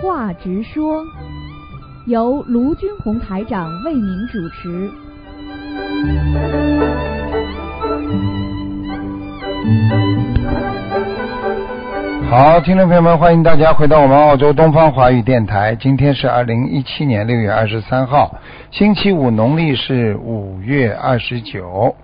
[0.00, 1.02] 话直说，
[2.06, 4.90] 由卢军红台长为您主持。
[12.28, 15.74] 好，听众朋友们，欢迎大家回到我们澳洲东方华语电台。
[15.76, 18.38] 今天是二零一七年六月二十三号，
[18.70, 21.96] 星期五，农历是五月二十九。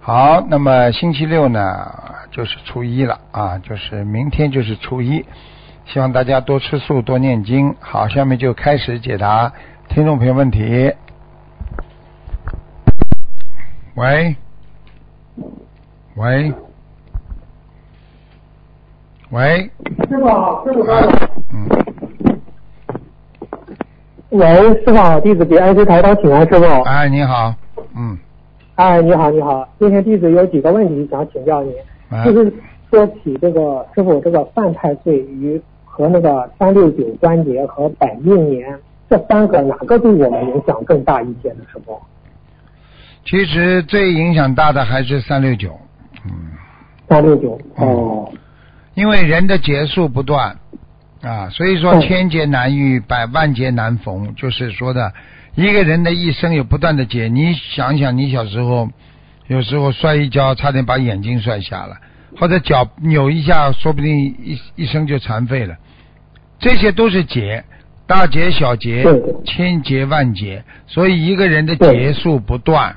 [0.00, 1.90] 好，那么星期六呢，
[2.30, 5.24] 就是初一了啊，就是明天就是初一。
[5.86, 7.74] 希望大家多吃素，多念经。
[7.78, 9.52] 好，下面就开始解答
[9.88, 10.92] 听众朋友问题。
[13.94, 14.34] 喂，
[16.16, 16.52] 喂，
[19.30, 19.70] 喂，
[20.08, 20.92] 师傅好，师傅好。
[21.52, 21.68] 嗯，
[24.30, 24.46] 喂，
[24.84, 26.64] 师傅好，弟子给安师台长请安，师傅。
[26.82, 27.54] 哎，你好，
[27.94, 28.18] 嗯，
[28.74, 29.68] 哎，你好，你好。
[29.78, 31.72] 今天弟子有几个问题想请教您，
[32.08, 32.52] 哎就是
[32.90, 35.60] 说起这个师傅这个犯太岁与
[35.94, 38.76] 和那个三六九关节和本命年
[39.08, 41.64] 这三个哪个对我们影响更大一些呢？
[41.72, 42.02] 师傅？
[43.24, 45.78] 其实最影响大的还是三六九，
[46.24, 46.50] 嗯，
[47.08, 48.28] 三六九哦，
[48.94, 50.58] 因为人的劫数不断
[51.22, 55.12] 啊，所以说嗯千劫难遇，百万劫难逢，就是说的
[55.54, 57.28] 一个人的一生有不断的劫。
[57.28, 58.88] 你想想，你小时候
[59.46, 61.96] 有时候摔一跤，差点把眼睛摔瞎了，
[62.36, 65.76] 或者脚扭一下，说不定一一生就残废了，
[66.64, 67.62] 这些都是劫。
[68.06, 69.04] 大劫小劫
[69.46, 72.96] 千劫万劫，所以一个人的劫数不断，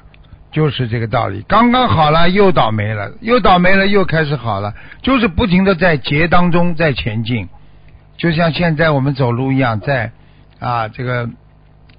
[0.51, 1.45] 就是这个道理。
[1.47, 7.47] 刚刚好了，又倒霉了，又倒霉了，又开始好了，就是不停的在劫当中在前进，
[8.17, 10.11] 就像现在我们走路一样，在
[10.59, 11.29] 啊这个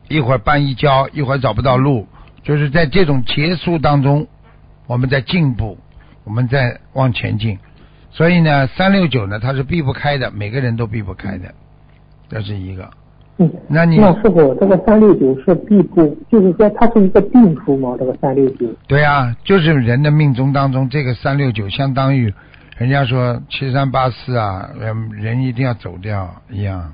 [0.08, 2.08] 一会儿绊一跤，一会儿找不到路，
[2.42, 4.26] 就是在这种劫数当中，
[4.86, 5.78] 我们在进步，
[6.24, 7.58] 我们在往前进。
[8.18, 11.44] 所以呢，三六九呢，它是避不开的，每个人都避不开的，
[12.28, 12.90] 这是一个。
[13.36, 17.94] 嗯，那你那师傅这个三六九是必不，就是说它是一个定数吗？
[17.96, 18.66] 这个三六九？
[18.88, 22.34] 对啊，就是人的命中当中，这个三六九相当于
[22.76, 26.92] 人家说七三八四啊，人人一定要走掉一样。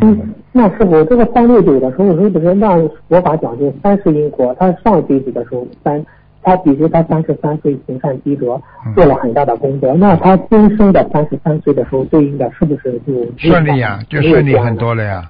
[0.00, 4.56] 嗯，那师傅，这个三六九的时候，是不是按佛法讲究三世因果？
[4.58, 6.02] 他上辈子的时候三，
[6.46, 8.52] 他比如他三十三岁行善积德
[8.86, 14.76] 嗯，做了很大的功德，那他今生的三十三岁的时候，对应的是不是就顺利呀、就顺利很？
[14.76, 15.28] 多了呀。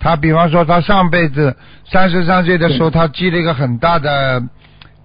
[0.00, 1.54] 他比方说，他上辈子
[1.84, 4.42] 三十三岁的时候，他积了一个很大的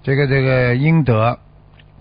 [0.02, 1.38] 这个这个阴德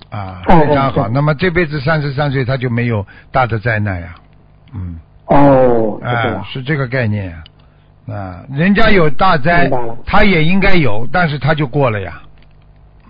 [0.09, 1.09] 啊，嗯非常好。
[1.09, 4.15] 嗯那么这辈子三十三岁，他就没有大的灾难呀。
[4.73, 7.43] 嗯，哦，是这啊，是这个概念呀。
[8.07, 9.69] 啊，人家有大灾
[10.07, 12.22] 他也应该有，但是他就过了呀。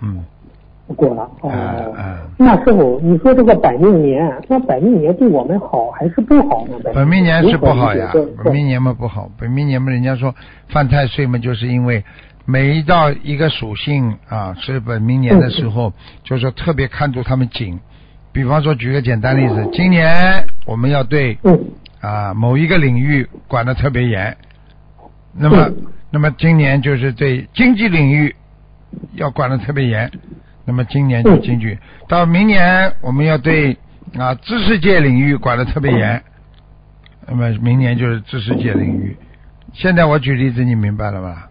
[0.03, 0.23] 嗯，
[0.95, 1.49] 过了哦。
[1.51, 6.77] 嗯嗯那师傅，你说这个本命年，那本命年对我们好还是不好呢？
[6.93, 8.11] 本命年是不好呀
[8.43, 10.35] 本命年嘛不好，本命年嘛，人家说
[10.67, 12.03] 犯太岁嘛，就是因为
[12.45, 15.93] 每一到一个属性啊是本命年的时候，
[16.23, 17.79] 就是说特别看住他们紧。
[18.33, 20.11] 比方说，举个简单例子，今年
[20.65, 21.57] 我们要对嗯
[22.01, 24.35] 啊某一个领域管得特别严，
[25.37, 25.75] 那么嗯
[26.09, 28.35] 那么今年就是对经济领域
[29.13, 30.11] 要管的特别严，
[30.65, 31.77] 那么今年就经济，
[32.07, 33.77] 到明年我们要对
[34.17, 36.21] 啊知识界领域管的特别严，
[37.27, 39.15] 那么明年就是知识界领域。
[39.73, 41.49] 现在我举例子，你明白了吧？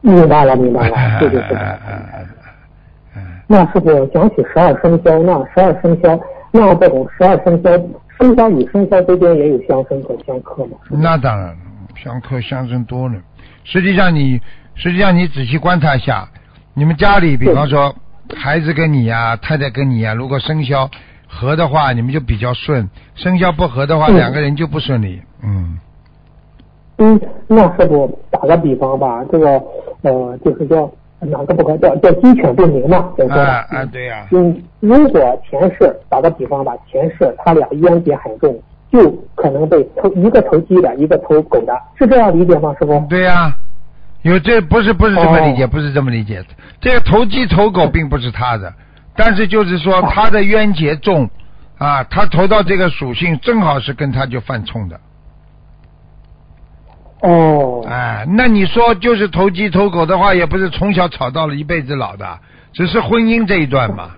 [0.00, 1.58] 明白了，明白了， 对对对。
[3.46, 6.18] 那师傅讲起十二生肖，那十二生肖，
[6.50, 7.70] 那这种十二生肖，
[8.18, 10.78] 生肖与生肖之间也有相生和相克吗？
[10.90, 11.56] 那当然了，
[12.02, 13.14] 相克相生多了。
[13.64, 14.40] 实际上你，
[14.74, 16.26] 实际上你仔细观察一下，
[16.76, 17.94] 你们家里，比方说
[18.36, 20.90] 孩子跟你呀、太太跟你呀、如果生肖
[21.28, 24.16] 合的话，你们就比较顺；生肖不合的话，嗯。
[24.16, 25.22] 两个人就不顺利。
[25.42, 25.78] 嗯，
[26.98, 29.62] 嗯，那是不打个比方吧，这个
[30.02, 30.90] 呃，就是叫
[31.20, 38.58] 哪个不可叫叫鸡犬不宁嘛，叫做啊啊，对呀、嗯，如果前世打个比方吧，前世他俩冤结很重，
[38.90, 43.04] 就可能被投一个投鸡的，一个投狗的，是这样理解吗，师傅？
[43.08, 43.54] 对呀、
[44.24, 46.44] 有这不是不是这么理解，哦不是这么理解。
[46.80, 48.74] 这个投鸡投狗并不是他的，
[49.14, 50.10] 但是就是说哦。
[50.12, 51.28] 他的冤结重
[51.78, 54.98] 啊，他投到这个属性正好是跟他就犯冲的。
[57.20, 62.38] 哦，哎，那你说就是投鸡投狗的话，也不是从小吵到了一辈子老的，
[62.72, 64.10] 只是婚姻这一段嘛，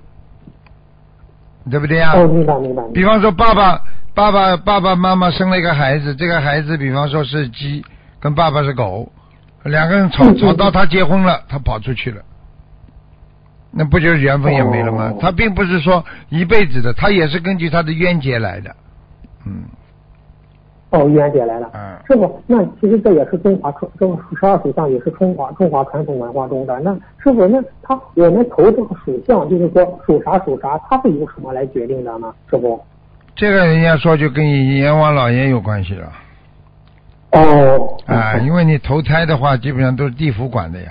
[1.70, 2.54] 对不对呀、哦，明白。
[2.58, 2.82] 明白。
[2.94, 3.80] 比方说，爸爸、
[4.14, 7.84] 爸爸、爸爸妈妈生了一个孩子，这个孩子比方说是鸡，
[8.20, 9.10] 跟爸爸是狗，
[9.66, 12.22] 两个人吵吵到他结婚了，他跑出去了，
[13.70, 15.10] 那不就是缘分也没了吗？
[15.12, 18.74] 哦他并不是说一辈子的，他也是根据他的冤结来的，
[19.44, 19.64] 嗯，
[20.90, 21.70] 哦，冤结来了。
[21.74, 21.96] 嗯。
[22.06, 26.78] 师傅，那其实这也是中华传，这个十二属相也是中华中华传统文化中的。
[26.80, 32.32] 那师傅，那他我们投这个属相，就是说属啥属啥，他是由什么来决定的呢？
[32.48, 32.80] 师傅？
[33.34, 36.10] 这个人家说就跟阎王老爷有关系了。
[37.40, 37.96] 哦。
[38.06, 40.90] 啊，因为你投胎的话，基本上都是地府管的呀。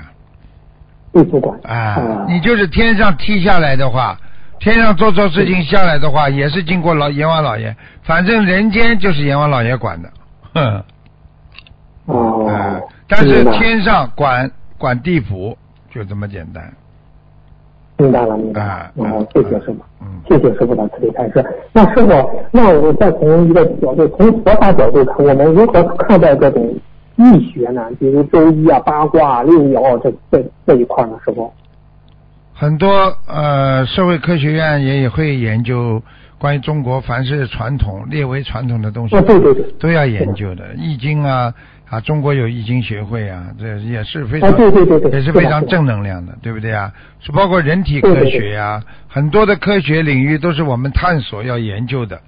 [1.14, 1.60] 地府管。
[1.64, 4.18] 啊，你就是天上踢下来的话。
[4.58, 10.10] 天上做错事情下来的话，也是经过老阎王老爷，反正人间就是阎王老爷管的，
[10.54, 10.84] 哼。
[12.08, 12.82] 哦。
[13.08, 15.58] 但是天上管管地府，
[15.94, 16.74] 就这么简单。
[17.98, 18.92] 明白了，明白了。
[18.96, 19.78] 哦，谢谢师傅。
[20.02, 20.08] 嗯。
[20.28, 21.46] 谢谢师傅的慈悲开示。
[21.72, 26.76] 那师傅，那我再从一个角度，从佛法角度看，我们如何看待这种
[27.16, 27.88] 易学呢？
[28.00, 31.14] 比如周易啊、八卦、六爻这这这一块呢？
[31.24, 31.52] 师傅？
[32.54, 32.88] 很多
[33.28, 36.02] 呃，社会科学院也也会研究
[36.38, 40.74] 关于中国凡是传统列为传统的东西，对对对都要研究的。
[40.78, 41.54] 易经啊
[41.90, 44.50] 啊，中国有易经学会啊，这也是非常
[45.12, 46.92] 也是非常正能量的，对不对啊？
[47.20, 52.20] 是包括人体科学呀，很多的科学领域都是我们探索要研究的。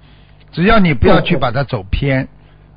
[0.52, 2.28] 只要你不要去把它走偏，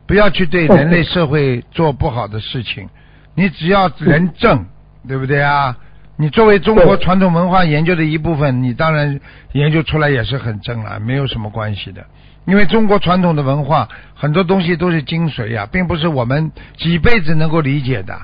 [0.07, 2.89] 不要去对人类社会做不好的事情，
[3.35, 4.65] 你只要人正，
[5.07, 5.77] 对不对啊？
[6.21, 9.19] 你作为中国传统文化研究的一部分，你当然
[9.53, 12.05] 研究出来也是很正了，没有什么关系的。
[12.45, 18.15] 因为中国传统的文化很多东西都是精髓呀，并不是我们几辈子能够理解的，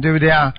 [0.00, 0.54] 对不对啊？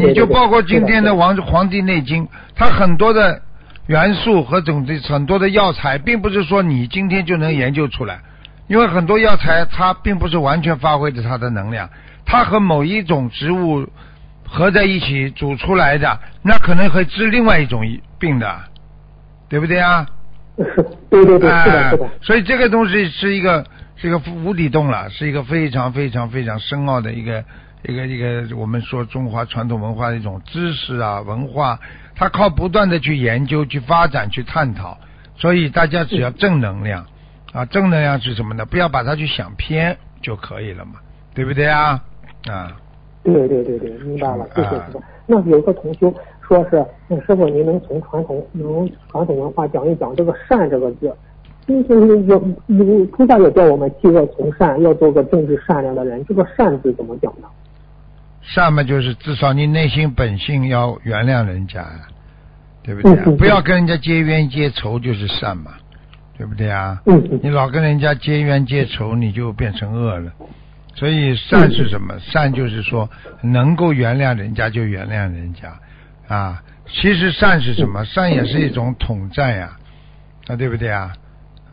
[0.00, 3.40] 你就包括今天的《王黄帝内经》，它很多的
[3.86, 8.18] 元素和种子很多的药材，并不是说你今天就能研究出来，
[8.66, 11.88] 因为很多药材它并不是完全发挥着它的能量，
[12.26, 13.88] 它和某一种植物。
[14.46, 17.82] 合在一起煮出来的，那可能会治另外一种
[18.18, 18.60] 病的，
[19.48, 20.06] 对不对啊？
[20.56, 20.64] 是，
[21.10, 22.10] 对对对，是的，是的。
[22.22, 27.44] 所以这个东西是一个是一个无底洞了，是一个非常非常非常深奥的一个
[27.82, 31.80] 一个一个我们说中华传统文化的一种知识啊文化，
[32.14, 34.96] 它靠不断的去研究、去发展、去探讨。
[35.36, 37.04] 所以大家只要正能量
[37.52, 38.64] 啊，正能量是什么呢？
[38.64, 40.92] 不要把它去想偏就可以了嘛，
[41.34, 42.00] 对不对啊？
[42.48, 42.76] 啊。
[43.24, 45.02] 对对对对，明白了，谢谢师傅。
[45.26, 46.12] 那有一个同修
[46.46, 46.84] 说是，
[47.26, 51.12] 师傅您能从传统能传统文化讲一讲这个善这个字？
[51.66, 52.36] 就是有
[52.66, 56.22] 有菩萨也叫我们弃恶从善，要做个正直善良的人。
[56.26, 57.48] 这个善字怎么讲呢？
[58.42, 62.00] 善嘛，就是至少你内心本性要原谅人家呀，
[62.82, 63.36] 对不对？
[63.36, 65.70] 不要跟人家结冤结仇，就是善嘛，
[66.36, 67.00] 对不对啊？
[67.40, 70.30] 你老跟人家结冤结仇，你就变成恶了。
[70.94, 72.18] 所以善是什么？
[72.20, 73.10] 善就是说
[73.42, 75.78] 能够原谅人家就原谅人家
[76.28, 76.62] 啊。
[76.86, 78.04] 其实善是什么？
[78.04, 79.76] 善也是一种统战呀，
[80.48, 81.12] 啊对不对啊？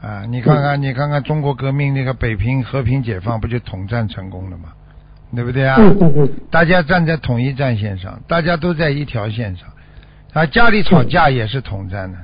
[0.01, 4.69] 啊，你看看你看看中国革命那个北平和平解放不就统战成功了吗？
[5.35, 5.77] 对不对啊？
[6.49, 9.69] 大家站在统一战线上，大家都在一条线上。
[10.33, 12.17] 啊，家里吵架也是统战的。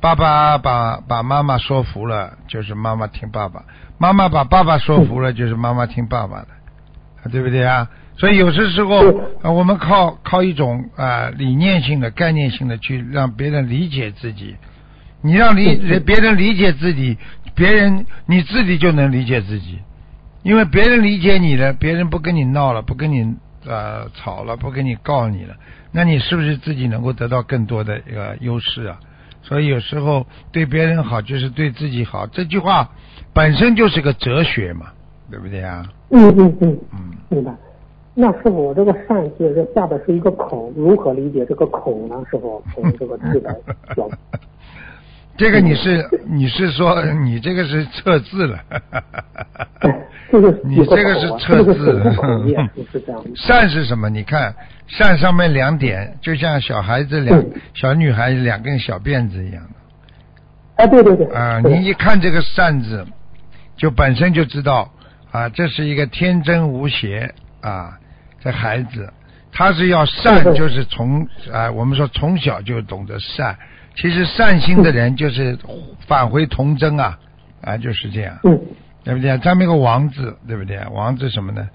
[0.00, 3.62] 爸爸把把妈妈说服了，就是妈妈听爸爸；
[3.98, 7.88] 妈妈把爸爸说服了，就是妈妈听爸爸的，对不对啊？
[8.16, 9.00] 所以有些时候，
[9.42, 14.56] 我们靠靠一种啊理念性的、概念性的去让别人理解自己。
[15.20, 17.18] 你让理别人理解自己，
[17.56, 19.80] 别人你自己就能理解自己。
[20.44, 23.34] 因为别人理解你了，别人不跟你闹了，不跟你
[23.66, 25.56] 呃吵了，不跟你告你了，
[25.90, 29.00] 那你是不是自己能够得到更多的一个优势啊？
[29.48, 32.90] 所以有时候对别人好就是对自己好，这句话
[33.32, 34.88] 本身就是个哲学嘛，
[35.30, 35.86] 对不对啊？
[36.10, 37.52] 嗯嗯嗯嗯，明白。
[38.14, 42.16] 那师傅，这个善字这下边是一个口，如何理解这个口呢？
[42.30, 43.58] 师傅，从这个字的
[43.96, 44.14] 角度。
[45.38, 48.58] 这个你是你是说你这个是测字了？
[50.64, 52.02] 你这个是测字。
[53.36, 54.10] 善是什么？
[54.10, 54.52] 你看
[54.88, 60.82] 善上面两点，就像小孩子两小女孩两根小辫子一样的。
[60.82, 61.26] 啊，对对对。
[61.34, 63.06] 啊，你一看这个扇子，
[63.76, 64.90] 就本身就知道
[65.30, 67.98] 啊，这是一个天真无邪啊，
[68.40, 69.12] 这孩子
[69.52, 73.56] 他是要善，就是从啊，我们说从小就懂得善。
[73.94, 75.58] 其实善心的人就是
[76.06, 77.18] 返回童真啊，
[77.62, 78.38] 啊就是这样，
[79.02, 79.36] 对不对？
[79.38, 80.80] 上面个王字，对不对？
[80.92, 81.68] 王字什么呢？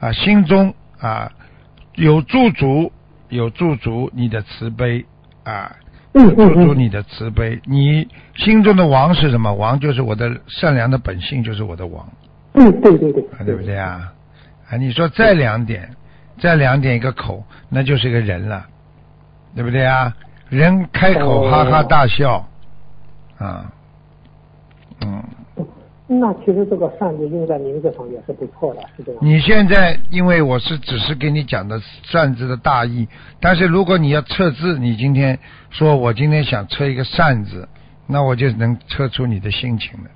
[0.00, 1.30] 啊，心中啊
[1.96, 2.92] 有驻足，
[3.28, 5.04] 有驻足你的慈悲
[5.44, 5.76] 啊，
[6.12, 7.60] 驻足你的慈悲。
[7.64, 9.52] 你心中的王是什么？
[9.52, 12.08] 王就是我的善良的本性，就是我的王。
[12.54, 14.12] 嗯，对对对，对不对啊？
[14.70, 15.90] 啊，你说再两点，
[16.38, 18.66] 再两点一个口，那就是一个人了，
[19.54, 20.14] 对不对啊？
[20.48, 22.46] 人开口哈哈大笑，
[23.38, 23.70] 啊，
[25.04, 25.22] 嗯，
[26.08, 29.20] 那其实这个善字用在名字上也是不错的，是这样。
[29.20, 33.08] 你现在因为我是只是给你讲的善字的大意，
[33.40, 35.36] 但是如果你要测字，你今天
[35.70, 37.68] 说我今天想测一个善字，
[38.06, 40.10] 那我就能测出你的心情了。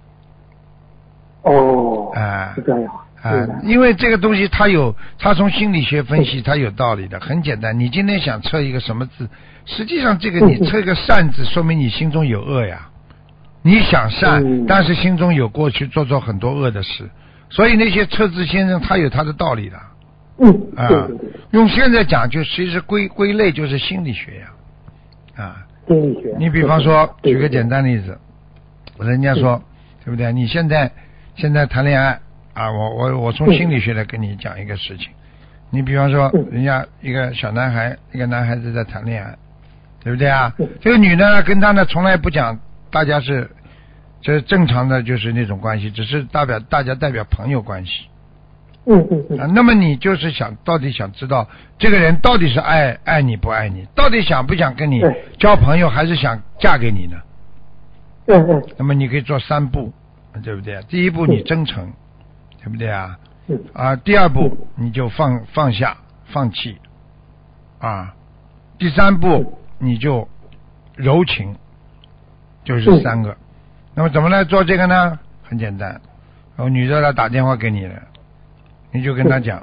[1.43, 2.93] 哦，啊是这样。
[3.23, 7.79] 啊因为这个东西它有，它从心理学分析它有道理的，很简单。
[7.79, 9.29] 你今天想测一个什么字，
[9.67, 12.90] 实际上这个你测一个善字，说明你心中有恶呀。
[13.63, 17.09] 你想善，嗯但是心中有过去做做很多恶的事，
[17.51, 19.77] 所以那些测字先生他有他的道理的
[20.39, 21.31] 嗯，啊对对对，。
[21.51, 25.67] 用现在讲，就其实归归类就是心理学呀，啊。
[25.87, 26.35] 心理学。
[26.39, 27.69] 你比方说，举个简。
[27.69, 28.17] 单例子，
[28.99, 29.63] 人家说，
[30.05, 30.33] 对不对？
[30.33, 30.91] 你现在
[31.37, 32.19] 现在谈恋爱
[32.55, 35.09] 啊，我我我从嗯心理学来跟你讲一个事情。
[35.71, 39.37] 你比方说嗯，人家一个小男孩，一个男孩子在谈恋爱，
[40.03, 40.69] 对不对啊嗯？
[40.81, 42.59] 这个女的呢，跟他呢从来不讲，
[42.91, 43.51] 大家是
[44.21, 48.07] 这是正常的，就是那种关系，只是代表大家代表朋友关系
[48.87, 49.47] 嗯嗯嗯啊。
[49.55, 55.01] 那么你就是想到底想知道这个人到底是爱爱你不爱你，到底想不想跟你
[55.39, 57.17] 交朋友，还是想嫁给你呢？
[58.27, 59.93] 嗯嗯那么你可以做三步，
[60.43, 60.81] 对不对？
[60.89, 61.93] 第一步你真诚，
[62.63, 63.19] 对不对啊？
[63.49, 66.77] 嗯啊，第二步你就放放下放弃，
[67.81, 68.15] 啊，
[68.79, 70.29] 第三步你就
[70.95, 71.57] 柔情，
[72.79, 73.37] 就是三个。
[73.95, 75.19] 那么怎么来做这个呢？
[75.43, 75.91] 很简单，
[76.57, 77.95] 然后女的来打电话给你了，
[78.93, 79.59] 你就跟她讲，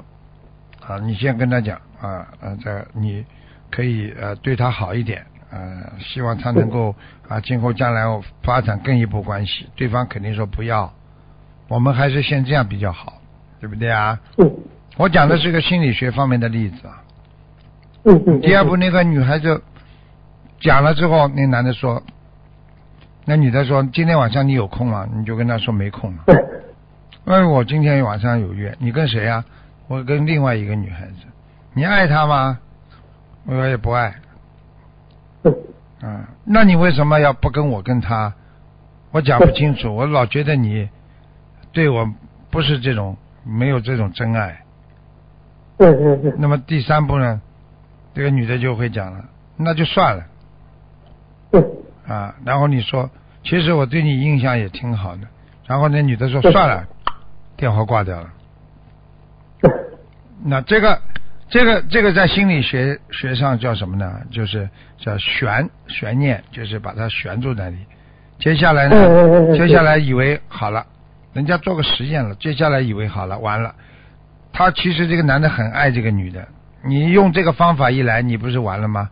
[0.86, 3.24] 啊，你先跟她讲啊，呃，这你
[3.70, 6.94] 可以呃对她好一点，呃，希望她能够
[7.26, 8.02] 啊今后将来
[8.42, 9.68] 发展更一步关系。
[9.76, 10.92] 对方肯定说不要，
[11.68, 13.14] 我们还是先这样比较好，
[13.60, 14.20] 对不对啊？
[14.36, 14.54] 嗯
[14.96, 17.04] 我讲的是个心理学方面的例子啊。
[18.04, 18.40] 嗯嗯。
[18.40, 19.62] 第二步，那个女孩子
[20.58, 22.02] 讲了之后，那男的说，
[23.28, 25.06] 那女的说今天晚上你有空吗？
[25.14, 26.22] 你就跟她说没空了。
[26.24, 26.34] 对。
[27.26, 29.44] 哎，我今天晚上有约，你跟谁啊？
[29.86, 31.26] 我跟另外一个女孩子。
[31.74, 32.58] 你爱她吗？
[33.44, 34.14] 我也不爱。
[35.42, 35.54] 嗯
[36.02, 38.32] 嗯，那你为什么要不跟我跟她？
[39.10, 40.88] 我讲不清楚，我老觉得你
[41.70, 42.10] 对我
[42.48, 44.58] 不是这种，没有这种真爱。
[45.76, 47.42] 嗯嗯嗯那么第三步呢，
[48.14, 49.22] 这个女的就会讲了，
[49.58, 50.24] 那就算了
[51.52, 51.64] 嗯
[52.06, 52.34] 啊。
[52.42, 53.10] 然后你说，
[53.42, 55.22] 其实我对你印象也挺好的。
[55.66, 56.86] 然后那女的说算了，
[57.56, 58.28] 电话挂掉了。
[59.62, 59.70] 嗯
[60.44, 61.00] 那这个
[61.48, 64.20] 这个这个在心理学学上叫什么呢？
[64.30, 67.76] 就是叫悬悬念，就是把它悬住那里。
[68.38, 70.86] 接下来呢，嗯接下来以为好了，
[71.32, 73.74] 人家做个实验了，接下来以为好了，完了。
[74.52, 76.46] 他其实这个男的很爱这个女的，
[76.84, 79.10] 你用这个方法一来，你不是完了吗？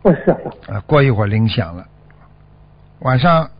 [0.00, 0.30] 不是。
[0.72, 1.84] 啊，过一会儿铃响了，
[3.00, 3.50] 晚上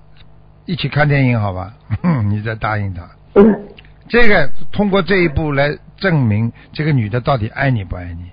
[0.67, 1.75] 一起看电影好吧？
[2.29, 3.09] 你再答应他。
[3.35, 3.69] 嗯
[4.09, 8.25] 这个通过这一步来证明这个女的到底爱你不爱你，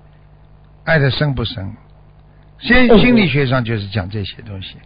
[0.86, 1.72] 爱的深不深。
[2.60, 4.78] 先嗯心理学上就是讲这些东西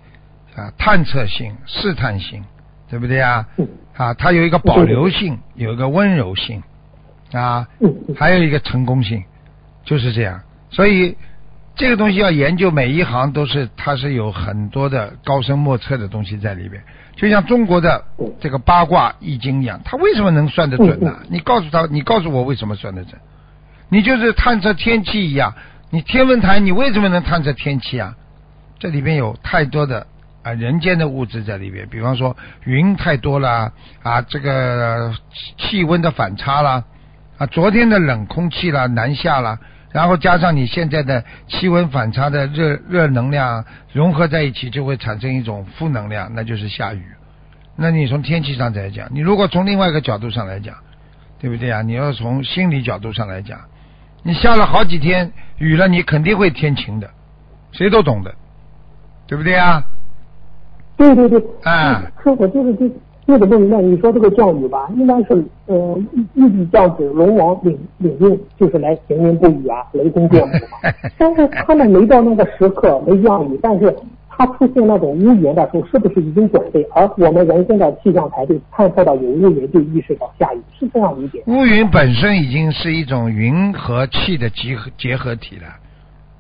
[0.53, 2.43] 啊，探测性、试探性，
[2.89, 3.47] 对不对啊？
[3.57, 6.61] 嗯啊，它有一个保留性，有一个温柔性
[7.31, 7.65] 啊，
[8.17, 9.23] 还有一个成功性，
[9.85, 10.41] 就是这样。
[10.69, 11.15] 所以
[11.75, 16.83] 这个东西要研究，每一行都是它是有很多的高深莫测的东西在里边。
[17.15, 18.03] 就像中国的
[18.39, 21.19] 这个八卦易经一样，它为什么能算得准呢？
[21.29, 23.19] 你告诉他，你告诉我为什么算得准？
[23.89, 25.53] 你就是探测天气一样，
[25.89, 28.15] 你天文台你为什么能探测天气啊？
[28.79, 30.07] 这里边有太多的
[30.41, 35.13] 啊人间的物质在里边，比方说云太多了啊，这个
[35.57, 36.83] 气温的反差啦，
[37.37, 39.59] 啊昨天的冷空气啦南下啦，
[39.91, 47.03] 然后加上你现在的气温反差的热热能量融合在一起，就会产生一种负能量，那就是下雨。
[47.75, 50.75] 那你从天气上来讲，你如果从另外一个角度上来讲，
[51.39, 51.81] 对不对啊？
[51.81, 53.59] 你要从心理角度上来讲，
[54.23, 57.09] 你下了好几天雨了，你肯定会天晴的，
[57.71, 58.33] 谁都懂的，
[59.27, 59.83] 对不对啊？
[60.97, 62.85] 对对对，啊是我就是这
[63.31, 70.91] 这个问题，你说这个降雨吧，应该是呃预预计降子龙王领领令，就是来行云布雨啊，雷公电母嘛。
[71.17, 73.95] 但是他们没到那个时刻没降雨，但是
[74.29, 76.81] 它出现那种乌云的时候，是不是已经准备？
[76.93, 81.43] 而我们人生的气象台就探测到有乌云，就意识到下雨，是这样理解？
[81.47, 85.67] 乌云本身已经是一种云和气的集合结合体了，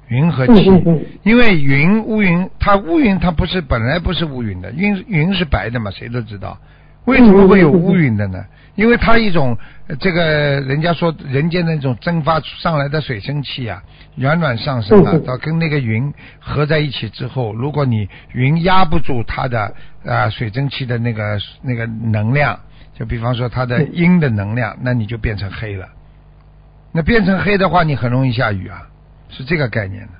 [0.09, 0.71] 云和气
[1.23, 6.57] 因为云乌云它乌云它不是本来不是乌云的，云云是白的嘛，谁都知道，
[7.05, 8.45] 为什么会有乌云的呢？
[8.75, 10.23] 因为它一种呃这个
[10.61, 13.83] 人家说人间的那种蒸发上来的水蒸气啊，
[14.15, 19.73] 软软上升啊嗯，嗯到跟那个云合在一起之后，如果你云压不住它的
[20.05, 22.57] 啊、水蒸气的那个那个能量，
[22.97, 25.87] 就比方说它的阴的能量，那你就变成黑了。
[26.93, 28.87] 那变成黑的话，你很容易下雨啊，
[29.29, 30.13] 是这个概念的。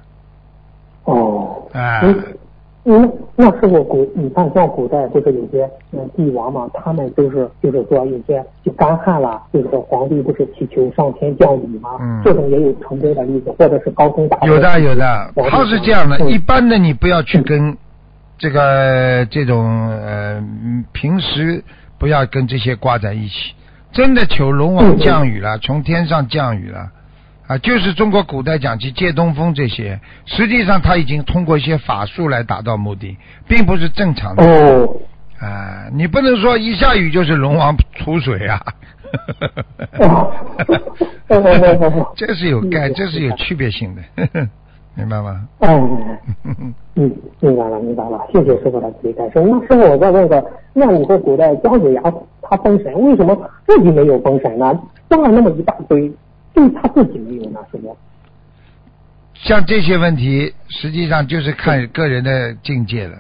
[1.05, 2.37] 哦，哎，嗯，
[2.83, 17.77] 嗯，那师傅古，你看像古代不是有些嗯帝王嘛，他们就是就是说有些就干旱了，就是说皇帝不是祈求上天降雨嘛，嗯这种也有成功的例子，或者是高空打有的有的，他是这样的，嗯一般的你不要去跟
[18.37, 21.63] 这个这种呃嗯平时
[21.99, 23.53] 不要跟这些挂在一起。
[23.93, 26.89] 真的求龙王降雨了，从天上降雨了，
[27.51, 34.45] 啊，就是中国古代讲起借东风这些，实际上他已经通过一些法术来达到目的，并不是正常的。
[34.45, 34.95] 哦，
[35.37, 38.61] 啊，你不能说一下雨就是龙王出水啊。
[42.15, 44.01] 这是有概，嗯这是有区别性的，
[44.95, 45.45] 明白吗？
[45.59, 45.75] 哎，
[46.95, 49.41] 嗯，明白了，明白了，谢谢师傅的解释。
[49.41, 50.41] 那师傅，我再问个，
[50.71, 52.01] 那你说古代姜子牙
[52.43, 54.73] 他封神，为什么自己没有封神呢？
[55.09, 56.09] 封了那么一大堆，
[56.55, 57.59] 就他自己没有呢？
[57.71, 57.95] 什么？
[59.33, 63.17] 像这些问题，实际上就是看个人的境界了。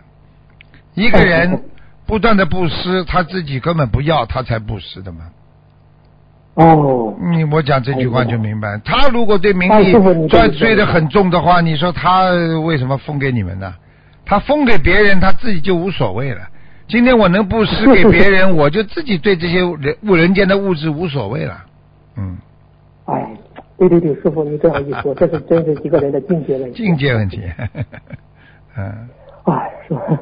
[0.93, 1.63] 一个人
[2.05, 5.29] 不断的布施，他自己根本不要，他才布施的嘛。
[6.55, 8.77] 哦，你，我讲这句话就明白。
[8.83, 9.93] 他如果对名利
[10.27, 12.29] 追追的很重的话，你说他
[12.65, 13.73] 为什么封给你们呢？
[14.25, 16.41] 他封给别人，他自己就无所谓了。
[16.87, 21.63] 今天我能布施给别人， 我就自己对这些人物人间的物质无所谓了。
[22.17, 22.37] 嗯，
[23.05, 23.35] 哎，
[23.77, 26.83] 对对对，师傅你这样一说，这是真是一个人的境界问题。
[26.83, 27.41] 境界问题。
[28.77, 29.09] 嗯，
[29.45, 30.19] 哎，是吧？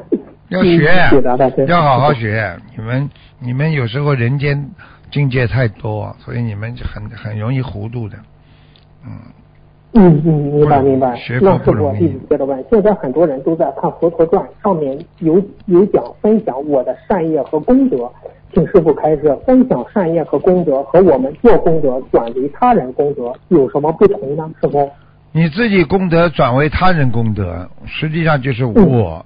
[0.50, 0.82] 要学
[1.68, 2.14] 要好好。
[2.14, 2.58] 学。
[2.76, 3.10] 你们
[3.40, 4.72] 你们有时候人间
[5.12, 8.18] 境界太多，所以你们就很很容易糊涂的。
[9.06, 9.12] 嗯，
[9.94, 11.16] 嗯嗯，明白明白。
[11.16, 18.10] 学佛那师傅，不容易弟子接着问，现在很多人都在看《佛陀传》，上面有有讲分享我的善业和功德，
[18.54, 24.50] 请师傅开示，分享善业和功德和我们做功德转为他人功德有什么不同呢？
[24.62, 24.90] 师傅？
[25.32, 29.26] 你自己功德转为他人功德，实际上就是无我。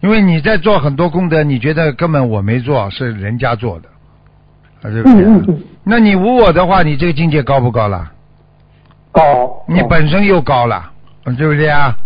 [0.00, 3.88] 因为你在做很多功德，你觉得根本我没做，是人家做的，
[4.82, 5.26] 啊，对不对啊？
[5.26, 8.12] 嗯嗯嗯那你无我的话，你这个境界高不高了？
[9.14, 9.64] 高。
[9.66, 10.90] 你本身又高了，
[11.38, 11.86] 对不对啊？
[11.86, 11.96] 啊，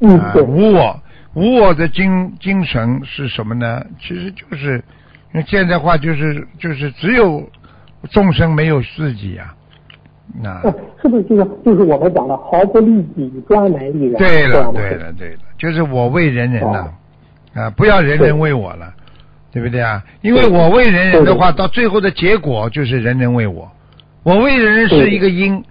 [0.00, 1.00] 嗯对无我，
[1.34, 3.84] 无我的精精神是什么呢？
[4.00, 4.82] 其实就是，
[5.32, 7.48] 用现在话就是就是只有
[8.10, 9.54] 众生没有自己呀、
[10.42, 14.14] 那呃是不是就是就是我们讲的毫不利己，专门利人？
[14.18, 16.92] 对了对了，对了，就是我为人人了，
[17.54, 18.92] 啊，不要人人为我了，
[19.52, 20.02] 对不对啊？
[20.22, 23.70] 因为我为人人的话，到最后的结果就是人人为我。
[24.24, 25.62] 我为人人是一个因，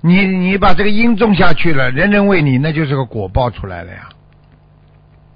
[0.00, 4.08] 你你把这个因种下去了，人人为你，那就是个果报出来了呀，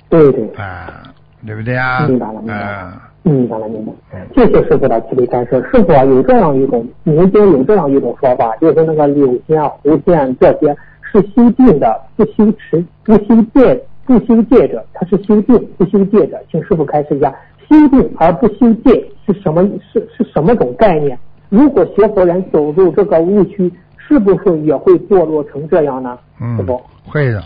[0.09, 0.49] 对对。
[0.57, 1.03] 啊，
[1.45, 2.07] 对不对啊？
[2.07, 4.27] 明白了明白了啊，明白了，明白了。
[4.35, 5.61] 谢谢师傅的慈悲开示。
[5.73, 16.41] 师傅啊，有这样一种民间有这样一种说法，就是那个柳仙、狐仙这些是修定的，不修持、不修戒、不修戒者，他是修定不修戒者。
[16.51, 17.35] 请师傅开示一下，
[17.69, 19.69] 修定而不修戒是什么？
[19.93, 21.19] 是是什么种概念？
[21.49, 23.71] 如果学佛人走入这个误区，
[24.13, 26.15] 是不是也会堕落成这样呢？
[26.39, 27.43] 师嗯傅，，会的。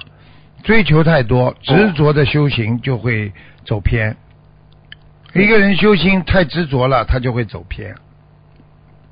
[0.65, 3.33] 追求太多，执着的修行就会
[3.65, 4.17] 走偏。
[5.33, 7.95] 一个人修心太执着了，他就会走偏。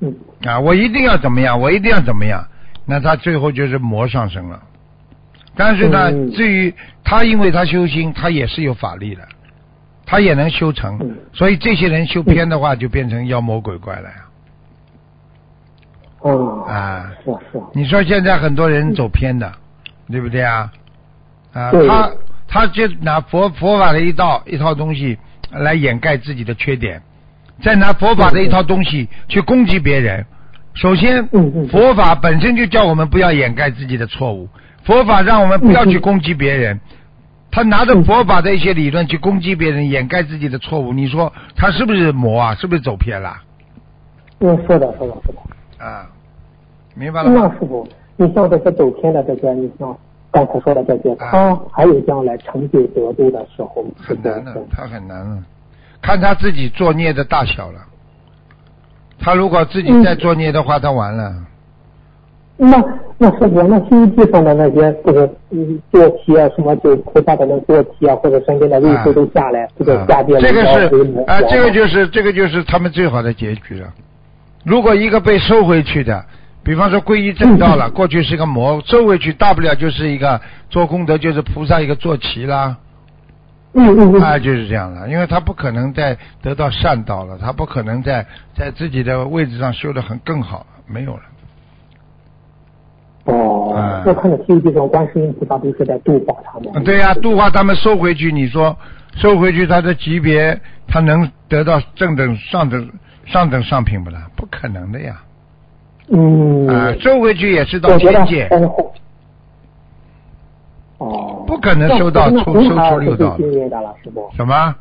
[0.01, 0.13] 嗯，
[0.43, 2.45] 啊，我一定要怎么样，我一定要怎么样，
[2.85, 4.61] 那他最后就是魔上身了。
[5.55, 6.73] 但是呢，嗯至于
[7.05, 9.21] 他，因为他修心，他也是有法力的，
[10.05, 14.24] 他也能修成，嗯所以这些人修偏的话，就变成妖魔鬼怪了呀。
[16.25, 19.51] 啊，啊，是是，你说现在很多人走偏的，
[20.09, 20.71] 对不对啊？
[21.53, 22.11] 啊，他
[22.47, 25.17] 他就拿佛佛法的一道一套东西
[25.51, 27.01] 来掩盖自己的缺点，
[27.61, 30.25] 再拿佛法的一套东西去攻击别人。
[30.73, 31.27] 首先
[31.69, 34.49] 佛法本身就叫我们不要掩盖自己的错误，
[34.83, 36.79] 佛法让我们不要去攻击别人。
[37.51, 42.55] 他拿着佛法的一些理论去攻击别人，掩盖自己的错误，你说他是不是魔啊？
[42.55, 43.37] 是不是走偏了？
[44.39, 45.85] 嗯，是的，是的，是的。
[45.85, 46.07] 啊，
[46.95, 47.41] 明白了吗？
[47.43, 49.95] 那师傅，你像这些走偏的这些，你像
[50.31, 55.43] 刚才说的这些，他还有将来成就得度的时候，啊很难的他很难的，
[56.01, 57.79] 看他自己作孽的大小了。
[59.19, 61.33] 他如果自己再作孽的话，他完了。
[62.57, 62.81] 那
[63.17, 73.87] 那师傅，那《西游记》上的那些，就是嗯坐骑啊，什么就菩萨的那坐骑啊，或者身边的位置都下来，这个啊下界这个是啊，这个就就是这个就是他们最好的结局了。
[74.63, 76.23] 如果一个被收回去的，
[76.65, 82.75] 比方说皈依正道了，过去是个魔，收回去大不了就是一个做功德，就是菩萨一个坐骑啦，
[83.73, 88.25] 嗯嗯嗯，啊，就是这样的，因为他不可能再得到善道了，他不可能在
[88.55, 91.21] 在自己的位置上修得很更好，没有了。
[93.25, 96.71] 哦啊，我看到 TVB 上观世音菩萨都是在度化他们。
[96.73, 98.75] 嗯对呀、度化他们收回去，你说
[99.15, 102.89] 收回去他的级别，他能得到正等上等
[103.25, 104.27] 上等上品不啦？
[104.35, 105.21] 不可能的呀！
[106.09, 108.47] 嗯，啊，收回去也是到天界，
[110.97, 113.37] 哦，不可能收到那出收红孩儿出六道
[114.35, 114.75] 什么？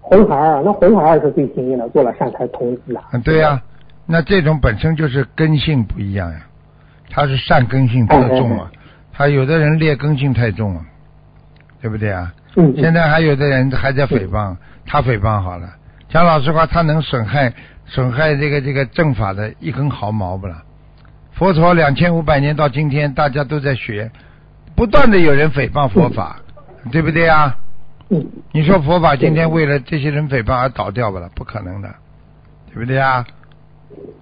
[0.00, 3.04] 红孩儿，那红孩儿是最幸运的，做了善财童子啊。
[3.12, 3.62] 嗯，对呀、
[4.06, 6.40] 那这种本身就是根性不一样呀，
[7.08, 8.70] 他是善根性特重啊，
[9.12, 10.84] 他有的人劣根性太重啊，
[11.80, 12.34] 对不对啊？
[12.56, 15.68] 嗯，现在还有的人还在诽谤，他诽谤好了，
[16.08, 17.52] 讲老实话，他能损害
[17.90, 20.62] 损害这个这个正法的一根毫毛不啦？
[21.32, 24.10] 佛陀两千五百年到今天，大家都在学，
[24.76, 26.38] 不断的有人诽谤佛法，
[26.92, 27.56] 对不对啊？
[28.10, 31.28] 嗯你说佛法今天为了这些人诽谤而倒掉不了？
[31.34, 31.88] 不可能的，
[32.72, 33.26] 对不对啊？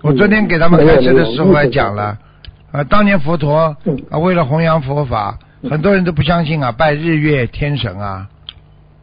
[0.02, 2.16] 我昨天给他们开车的时候还讲了，
[2.72, 5.38] 啊，当年佛陀嗯啊为了弘扬佛法，
[5.70, 8.28] 很多人都不相信啊，拜日月天神啊，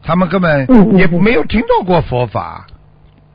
[0.02, 2.66] 他们根本也没有听到过佛法，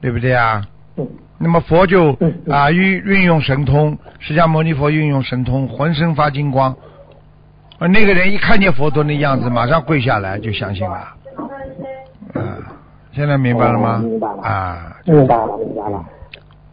[0.02, 0.66] 对不对啊？
[0.98, 1.08] 嗯
[1.44, 2.16] 那么佛就
[2.48, 6.72] 啊运运用神通，释迦牟尼佛运用神通，浑身发金光，
[7.80, 10.96] 啊那个人一看见佛陀那样子，马上跪下来就相信了，
[12.36, 12.62] 啊，
[13.12, 14.28] 现在明白了吗哦明白？
[14.28, 16.06] 了啊，明白了，明白了。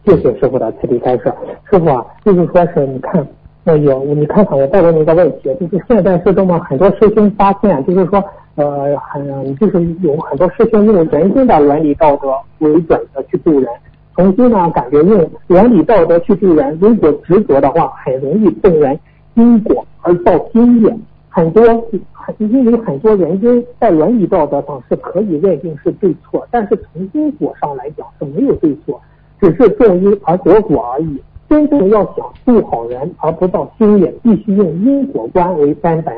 [0.05, 1.33] 谢谢师傅的慈悲开示。
[1.71, 3.27] 师傅啊，就是说是你看，
[3.63, 13.67] 那有你看看我再问你一个问题，就是现在是这么很多师兄发现，就是说呃很就是有很多师兄用人间的伦理道德为准的去度人。
[14.19, 18.99] 曾经呢，感觉用伦理道德去助人，如果执着的话，很容易动人
[19.35, 20.93] 因果而造新业。
[21.29, 21.63] 很多
[22.37, 28.99] 因为很多人因在伦理道德上是可以认定是对错，但是从因果上来讲是没有对错，
[29.39, 31.23] 只是种因而得果而已。
[31.47, 36.13] 真正要想度好人而不造心业，必须用因果观为根本，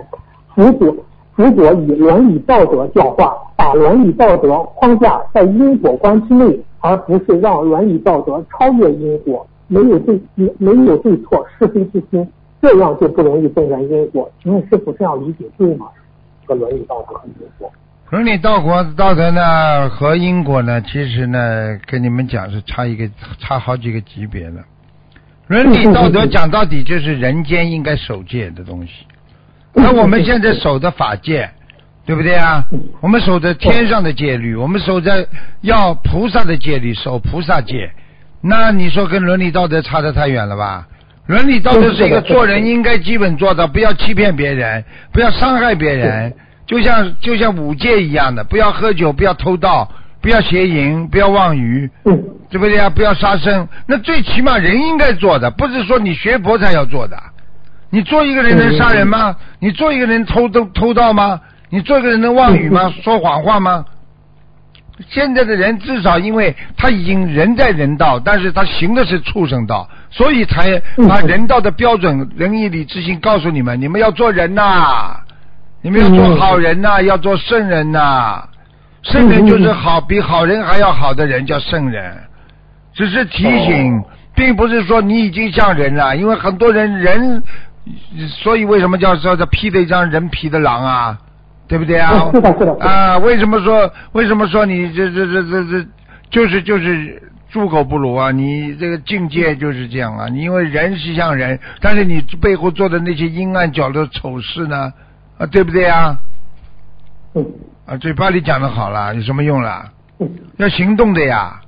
[0.56, 0.92] 如果
[1.36, 10.20] 如果以伦理道德教化，把伦理道德框架在因果观之内，而不是让伦理道德超越因果，没有对
[10.58, 12.28] 没有对错是非之心，
[12.62, 14.30] 这样就不容易动然因果。
[14.44, 15.88] 请问师傅这样理解对吗？
[16.42, 17.72] 这个伦理道德和因果。
[18.10, 24.58] 伦理道国道德呢和因果呢，其实呢跟你们讲是差一个差好几个级别的。
[25.48, 29.06] 伦理道德讲到底就是人间应该守戒的东西。
[29.74, 31.50] 那我们现在守的法戒，
[32.06, 32.66] 对不对啊？
[33.02, 35.28] 我们守着天上的戒律，我们守着
[35.62, 37.92] 要菩萨的戒律，守菩萨戒。
[38.42, 40.88] 那你说跟伦理道德差得太远了吧？
[41.28, 44.84] 伦理道德是一个做人应该基本做到，不要欺骗别人，
[45.14, 46.34] 不要伤害别人，
[46.66, 49.90] 就像就像五戒一样的，不要喝酒，不要偷盗，
[50.22, 52.90] 不要邪淫，不要妄语，嗯对不对啊？
[52.90, 57.16] 不要杀生，那最起码人应该做的，不是说你学佛才要做的。
[57.92, 59.38] 你做一个人能杀人吗？
[59.60, 61.40] 你做一个人偷偷偷盗吗？
[61.72, 62.94] 你做一个人能妄语吗？
[63.02, 63.86] 说谎话吗？
[65.10, 75.16] 现在的人至少因为他已经人在人道，但是他行的是畜生道，所以才把人道的标准、仁义礼智信告诉你们，你们要做人呐、
[75.82, 78.48] 你们要做好人呐、要做圣人呐、
[79.02, 82.16] 圣人就是好，比好人还要好的人叫圣人。
[82.94, 84.04] 只是提醒，
[84.36, 87.42] 并不是说你已经像人了，因为很多人人，
[88.44, 91.18] 所以为什么叫说这披着一张人皮的狼啊？
[91.72, 92.12] 对不对啊？
[92.26, 95.88] 嗯是的是的啊，为什么说为什么说你这这这这这
[96.30, 98.30] 就是就是猪狗不如啊？
[98.30, 100.28] 你这个境界就是这样啊！
[100.28, 104.92] 你因为人是像人，但是你背后做的那些阴暗角的丑事呢？
[105.38, 106.18] 啊，对不对啊？
[107.36, 107.46] 嗯
[107.86, 109.90] 啊，嘴巴里讲的好了，有什么用啦？
[110.20, 111.62] 嗯，要行动的呀！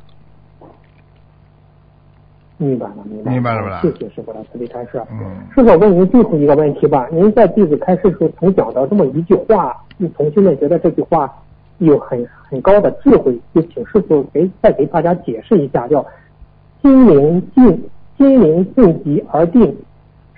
[2.58, 3.32] 明白了明白了。
[3.32, 5.02] 明白了谢谢师傅的慈悲开示。
[5.12, 5.36] 嗯。
[5.54, 7.08] 师傅，我问您最后一个问题吧。
[7.12, 9.76] 您在弟子开示时候曾讲到这么一句话，
[10.16, 11.32] 同学们觉得这句话
[11.80, 16.06] 有很很高的智慧，就请师傅给再给大家解释一下，叫
[16.82, 19.76] “心灵静，心灵静极而定，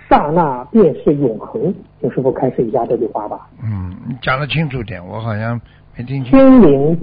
[0.09, 1.73] 刹那便是永恒”。
[2.01, 3.47] 请师傅开示一下这句话吧。
[3.61, 5.59] 嗯，你讲的清楚点，我好像
[5.97, 6.31] 没听清。
[6.31, 6.99] 心灵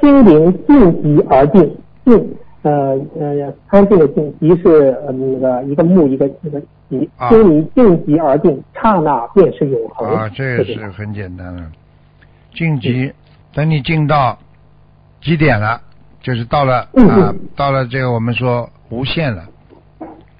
[0.00, 10.08] 心灵静极而定，静呃呃安静的静，即是呃那个一个木一个一个极，啊心灵静极而定，刹那便是永恒。
[10.12, 11.62] 啊，这个是很简单的。
[12.52, 13.12] 晋级，
[13.54, 14.36] 等你进到
[15.20, 15.80] 几点了，
[16.20, 19.44] 就是到了嗯啊嗯，到了这个我们说无限了。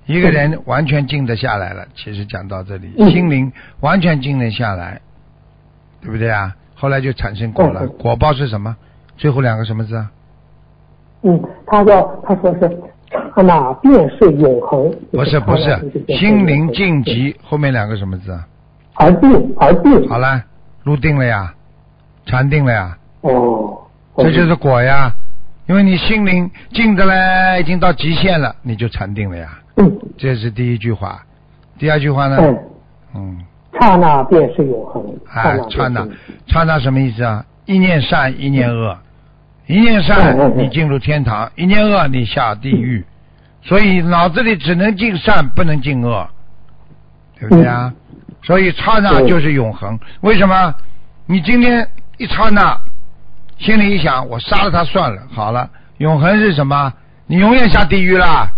[0.06, 5.00] 一个人完全静得下来了，其实讲到这里，嗯心灵完全静得下来，
[6.00, 6.56] 对不对啊？
[6.74, 7.86] 后来就产生果了。
[7.86, 8.76] 果报是什么？
[9.16, 10.10] 最后两个什么字啊？
[11.22, 12.60] 嗯，他说他说是
[13.10, 14.90] 刹那便是永恒。
[15.12, 15.78] 不是不是，
[16.18, 18.46] 心灵晋级后面两个什么字啊？
[18.94, 20.08] 而定而定。
[20.08, 20.42] 好了，
[20.84, 21.52] 入定了呀，
[22.26, 23.78] 禅定了呀，哦。
[24.18, 25.12] 这就是果呀。
[25.68, 29.58] 因为你心灵静的嘞，已经到极限了，你就禅定了呀。
[29.76, 31.20] 嗯这是第一句话。
[31.78, 32.36] 第二句话呢？
[32.40, 32.58] 嗯，
[33.16, 33.38] 嗯，
[33.80, 35.04] 刹那便是永恒。
[35.34, 36.06] 哎，刹那
[36.46, 37.44] 刹那什么意思啊？
[37.64, 38.96] 一念善，一念恶，
[39.66, 43.04] 一念善你进入天堂，一念恶你下地狱。
[43.62, 46.28] 所以脑子里只能进善，不能进恶，
[47.38, 47.92] 对不对啊？
[48.44, 49.98] 所以刹那就是永恒。
[50.20, 50.72] 为什么？
[51.26, 52.78] 你今天一刹那，
[53.58, 55.68] 心里一想，我杀了他算了，好了。
[55.98, 56.92] 永恒是什么？
[57.26, 58.48] 你永远下地狱啦！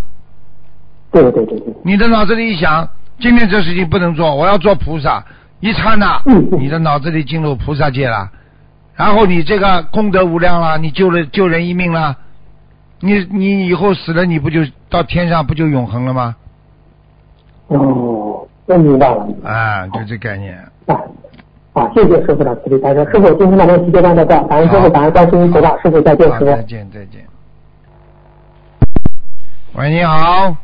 [1.11, 1.73] 对对对对。
[1.83, 2.87] 你的脑子里一想，
[3.19, 5.25] 今天这事情不能做，我要做菩萨，
[5.59, 6.21] 一刹那，
[6.59, 8.29] 你的脑子里进入菩萨界了，
[8.99, 12.17] 然后你这个功德无量了，你救了救人一命了，
[12.99, 14.59] 你你以后死了，你不就
[14.89, 16.35] 到天上不就永恒了吗？
[17.67, 19.25] 哦，我明白了。
[19.45, 20.53] 啊，就这概念。
[20.87, 20.99] 啊
[21.71, 22.99] 啊，谢谢师傅的慈悲开示。
[23.09, 26.45] 师傅，今天咱们时间到这儿，感恩师傅，感恩观世音菩萨，师傅再见，师傅。
[26.45, 27.25] 再见再见。
[29.75, 30.57] 喂，你好。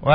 [0.00, 0.14] 喂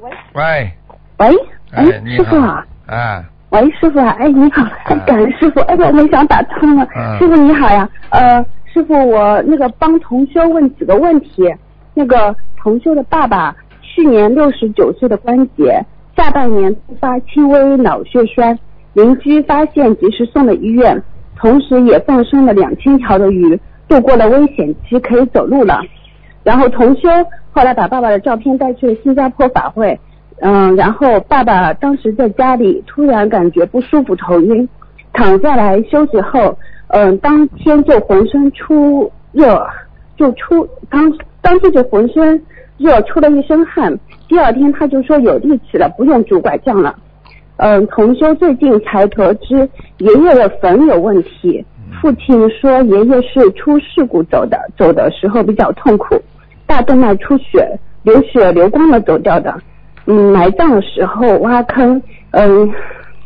[0.00, 0.72] 喂喂，
[1.18, 1.28] 喂，
[1.72, 7.18] 哎，你好师傅啊，，哎，喂，师傅啊，哎，你好，哎感恩师傅，哎，我没想打通了，嗯。
[7.18, 11.52] 师傅你好呀，呃，师傅我那个帮同修问几个问题，
[11.92, 15.84] 那个同修的爸爸去年六十九岁的关节，
[16.16, 18.56] 下半年突发轻微脑血栓，
[18.92, 21.02] 邻居发现及时送了医院，
[21.36, 25.80] 同时也放生了两千条的鱼，度过了危险期，可以走路了。
[26.44, 27.08] 然后同修
[27.50, 29.98] 后来把爸爸的照片带去了新加坡法会，
[30.42, 34.66] 嗯，然后爸爸当时在家里突然感觉不舒服、头晕，
[35.12, 36.56] 躺下来休息后，
[36.88, 39.66] 嗯，当天就浑身出热，
[40.16, 42.42] 就出当当天就浑身
[42.78, 43.98] 热，出了一身汗。
[44.28, 46.96] 第二天他就说有力气了，不用拄拐杖了。
[47.58, 51.62] 嗯，同修最近才得知爷爷的坟有问题，
[52.00, 56.16] 父亲说爷爷是出事故走的，走的时候比较痛苦，
[56.66, 59.54] 大动脉出血，流血流光了走掉的。
[60.10, 62.68] 嗯，埋葬的时候挖坑，嗯，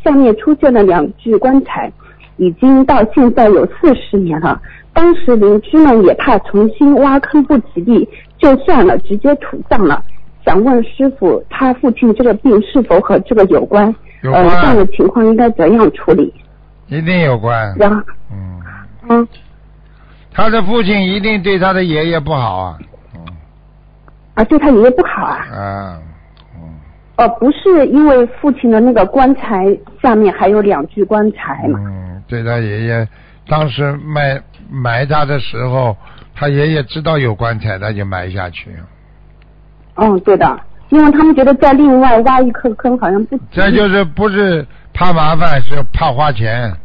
[0.03, 1.91] 下面出现了两具棺材，
[2.37, 4.61] 已经到现在有四十年了。
[4.93, 10.03] 当时邻居们也怕重新挖坑不吉利，就算了，直接土葬了。
[10.45, 13.85] 想问师傅，他父亲这个病是否和这个有关？
[14.21, 16.31] 呃，有关这样的情况应该怎样处理？
[16.87, 17.75] 一定有关。
[17.79, 17.99] 然后，
[18.31, 18.61] 嗯，
[19.09, 19.27] 嗯，
[20.31, 22.77] 他的父亲一定对他的爷爷不好啊。
[23.15, 23.25] 嗯
[24.35, 25.37] 啊，对他爷爷不好啊？
[25.51, 26.01] 啊，嗯，
[27.17, 29.65] 哦，不是因为父亲的那个棺材
[30.01, 31.79] 下面还有两具棺材嘛？
[31.81, 33.07] 嗯，对他爷爷
[33.47, 35.95] 当时埋埋他的时候，
[36.35, 38.69] 他爷爷知道有棺材，他就埋下去。
[39.95, 43.39] 嗯，对的，因为他们觉得再另外挖一颗坑好像不。
[43.49, 46.75] 这就是不是怕麻烦，是怕花钱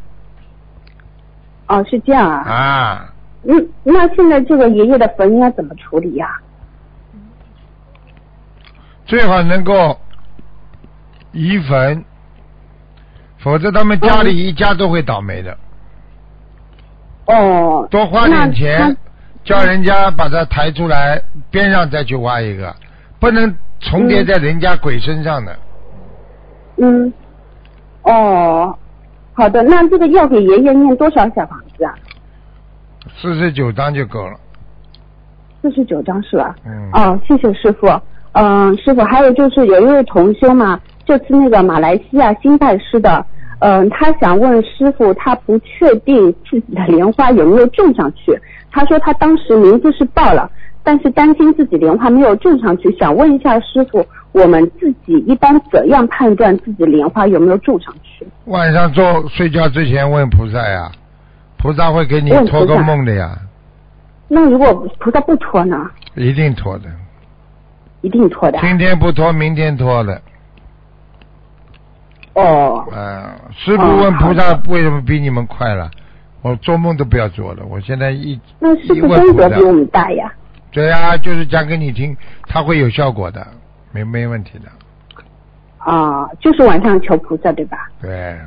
[1.66, 2.48] 哦，是这样啊。
[2.48, 3.12] 啊。
[3.42, 6.38] 嗯，那现在这个爷爷的坟应该怎么处理呀、
[9.06, 9.98] 最好能够
[11.32, 12.04] 移坟，
[13.38, 15.56] 否则他们家里一家都会倒霉的。
[17.26, 18.96] 哦，多花点钱，
[19.44, 22.74] 叫人家把它抬出来，边上再去挖一个，
[23.20, 25.56] 不能重叠在人家鬼身上的。
[26.78, 27.12] 嗯，
[28.02, 28.76] 哦，
[29.34, 31.94] 好的，那这个要给爷爷念多少小房子啊？
[33.20, 34.36] 四十九章就够了。
[35.62, 36.56] 四十九张是吧？
[36.64, 36.90] 嗯。
[36.92, 37.86] 哦，谢谢师傅。
[38.32, 43.26] 嗯、师傅，还有就是有一位同修嘛，这次那个马来西亚新拜师的，
[43.58, 48.32] 嗯、他想问师傅，他不确定自己的莲花有没有种上去。
[48.70, 50.48] 他说他当时名字是报了，
[50.84, 58.24] 但是担心自己莲花没有种上去，想问一下师傅，我们自己一般怎样判断自己莲花有没有种上去？
[58.44, 60.92] 晚上做睡觉之前问菩萨呀，
[61.58, 63.36] 菩萨会给你托个梦的呀，
[64.28, 65.90] 那如果菩萨不托呢？
[66.14, 66.84] 一定托的。
[68.02, 68.60] 一定托的。
[68.60, 70.22] 今天不托，明天托的。
[72.40, 75.90] 哦，嗯，师傅问菩萨为什么比你们快了？
[76.42, 80.32] 我做梦都不要做了，我现在一那师傅功德比我们大呀。
[80.72, 83.46] 对呀、就是讲给你听，它会有效果的，
[83.92, 84.64] 没没问题的。
[85.78, 87.88] 啊，就是晚上求菩萨对吧？
[88.00, 88.38] 对，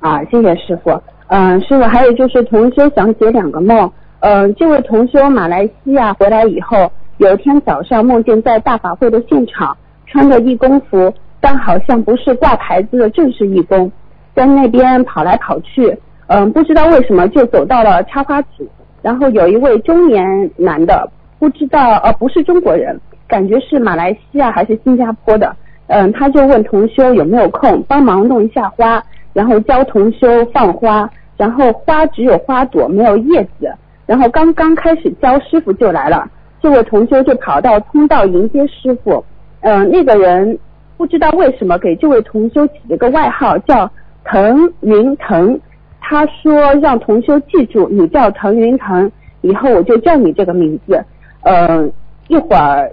[0.00, 1.02] 啊，谢谢师傅。
[1.26, 3.90] 嗯、师傅，还有就是同修想解两个梦。
[4.20, 11.12] 嗯、这位同修马来西亚回来以后，有一天早上梦见在大法会的现场，穿着义工服，
[11.44, 13.92] 但好像不是挂牌子的正式义工。
[14.34, 15.94] 在那边跑来跑去，
[16.28, 18.66] 嗯，不知道为什么就走到了插花组，
[19.02, 21.06] 然后有一位中年男的，
[21.38, 25.54] 不知道呃不是中国人，感觉是马来西亚还是新加坡的，
[25.88, 29.00] 嗯，他就问同修有没有空帮忙弄一下花，
[29.34, 33.70] 然后教同修放花，然后花只有花朵没有叶子，
[34.06, 36.26] 然后刚刚开始教师傅就来了，
[36.60, 39.24] 这位同修就跑到通道迎接师傅，
[39.60, 40.58] 嗯，那个人
[40.96, 43.90] 不知道为什么给这位同修起了个外号叫
[44.24, 45.60] 腾云腾，
[46.00, 49.10] 他说让同修记住你叫腾云腾，
[49.42, 51.04] 以后我就叫你这个名字，
[51.42, 51.92] 嗯，
[52.28, 52.90] 一会儿。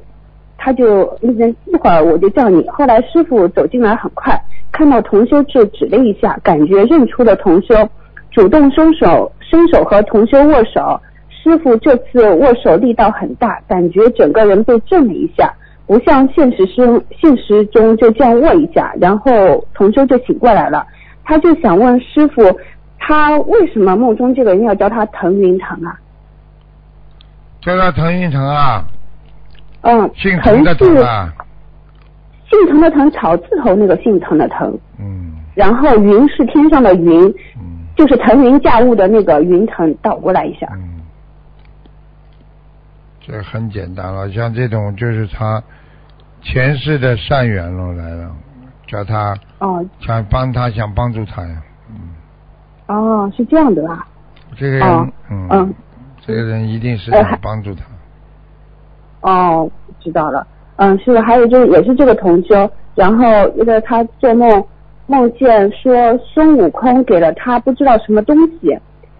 [0.64, 4.40] 他就那一会儿我就叫你，后来师傅走进来很快，
[4.72, 7.74] 看到同修就指了一下，感觉认出了同修，
[8.30, 11.02] 主动伸手伸手和同修握手。
[11.32, 15.52] 师傅这次握手力道很大，感觉整个人被震了一下，
[15.92, 20.88] 不像现实生现实中就这样握一下，然后同修就醒过来了。
[21.26, 22.42] 他就想问师傅，
[22.98, 26.00] 他为什么梦中这个人要叫他腾云腾啊？
[27.60, 28.86] 叫他腾云腾啊？
[29.82, 31.34] 嗯，姓腾的腾啊，
[32.50, 34.74] 姓腾的腾，草字头那个姓腾的腾。
[34.98, 35.34] 嗯。
[35.56, 37.22] 然后云是天上的云，
[37.58, 37.84] 嗯。
[37.98, 40.70] 就是腾云驾雾的那个云腾，倒过来一下。
[40.72, 41.02] 嗯。
[43.20, 45.62] 这很简单了，像这种就是他
[46.42, 48.32] 前世的善缘了来了，
[48.88, 51.96] 叫他哦，想帮他，想帮助他呀，嗯。
[52.88, 54.06] 哦，是这样的吧？
[54.58, 55.74] 这个人，嗯，嗯，
[56.20, 57.84] 这个人一定是想帮助他。
[59.22, 60.46] 哦，知道了。
[60.78, 63.24] 嗯，是还有就是也是这个同修，然后
[63.56, 64.66] 那个他做梦
[65.06, 68.78] 梦见说孙悟空给了他不知道什么东西，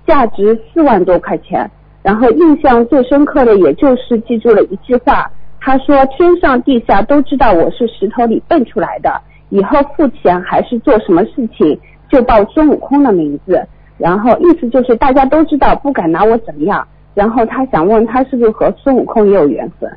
[0.08, 1.70] 价值四万多块钱。
[2.02, 5.30] 然后印象最深刻的也就是记住了一句话，
[5.62, 13.66] 他说天上地下都知道我是石头里蹦出来的，以后付钱还是做什么事情就报孙悟空的名字。
[13.98, 16.88] 然后意思就是大家都知道不敢拿我怎么样。
[17.14, 19.96] 然后他想问他是不是和孙悟空也有缘分？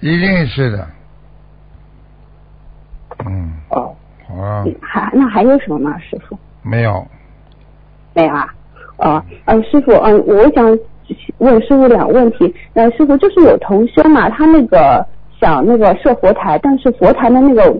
[0.00, 0.86] 一定是的。
[3.26, 3.52] 嗯。
[3.68, 3.94] 哦。
[4.30, 4.64] 啊。
[4.80, 6.38] 还那还有什么吗，师傅？
[6.62, 7.06] 没有。
[8.14, 8.54] 没有啊。
[8.96, 10.78] 哦，嗯，师傅，嗯，我想
[11.38, 12.54] 问师傅两个问题。
[12.72, 15.06] 那师傅就是有同修嘛，他那个
[15.40, 17.74] 想那个设佛台，但是佛台的那个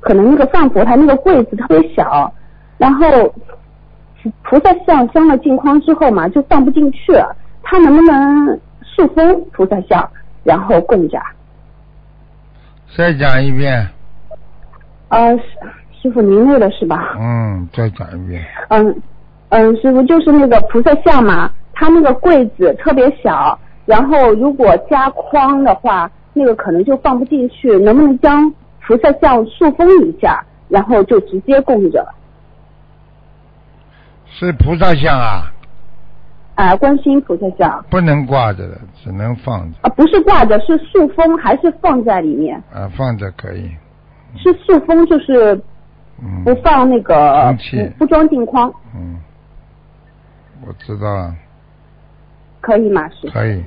[0.00, 2.32] 可能那个放佛台那个柜子特别小，
[2.78, 3.34] 然后。
[4.42, 7.36] 菩萨像镶了镜框之后嘛，就放不进去了。
[7.62, 10.10] 他能不能塑封菩萨像，
[10.42, 11.20] 然后供着？
[12.96, 13.86] 再讲一遍。
[15.10, 15.44] 呃，师
[16.00, 17.16] 师傅您累了是吧？
[17.20, 18.42] 嗯，再讲一遍。
[18.68, 18.96] 嗯
[19.50, 27.78] 嗯，师傅就是那个菩萨像嘛，它那个柜子特别小，然后如果加框的话，那个可能就放不进去。
[27.78, 28.52] 能不能将
[28.86, 32.06] 菩萨像塑封一下，然后就直接供着？
[34.26, 35.52] 是菩萨像啊！
[36.56, 39.78] 啊，观世音菩萨像不能挂着的，只能放着。
[39.82, 42.60] 啊，不是挂着，是塑封还是放在里面？
[42.72, 43.70] 啊，放着可以。
[44.36, 45.54] 是塑封，就是
[46.44, 47.56] 不放那个
[47.98, 48.72] 不装镜框。
[48.96, 49.16] 嗯，
[50.66, 51.34] 我知道了。
[52.60, 53.08] 可以吗？
[53.10, 53.64] 师傅可以。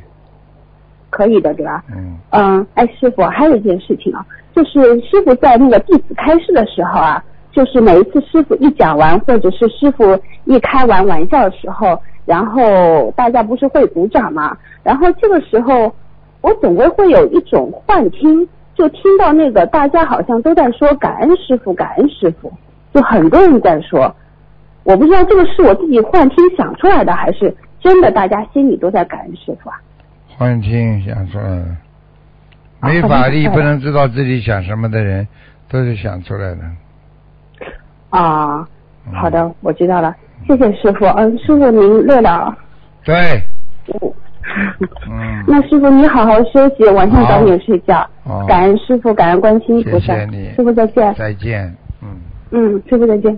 [1.10, 1.84] 可以的，对吧？
[1.92, 2.18] 嗯。
[2.32, 7.24] 嗯，哎，师傅，还有一件事情啊，就是师傅在那个弟子开示的时候啊。
[7.54, 10.04] 就是每一次师傅一讲完，或者是师傅
[10.46, 14.56] 一开完玩笑的时候，然后大家不是会鼓掌吗？
[14.84, 15.92] 然后这个时候，
[16.42, 22.54] 我总归会有一种幻听，就听到那个大家好像都在说感恩师傅，感恩师傅，
[22.94, 24.14] 就很多人在说。
[24.88, 29.76] 我不知道这个是我自己幻听想出来的，还是真的大家心里都在感恩师傅啊？
[30.38, 31.66] 幻听想出来的，
[32.82, 35.28] 没法力不能知道自己想什么的人，
[35.68, 36.62] 都是想出来的。
[38.12, 38.66] 啊，
[39.12, 40.16] 好的，我知道了，
[40.48, 41.06] 谢谢师傅。
[41.18, 42.58] 嗯，师傅您累了。
[43.04, 43.44] 对。
[45.10, 45.44] 嗯。
[45.46, 48.10] 那师傅你好好休息，晚上早点睡觉。
[48.24, 48.46] 哦。
[48.48, 50.14] 感恩师傅，感恩关心菩萨。
[50.14, 50.54] 谢谢你。
[50.56, 51.14] 师傅再见。
[51.16, 51.76] 再见。
[52.02, 52.08] 嗯。
[52.52, 53.38] 嗯，师傅再见。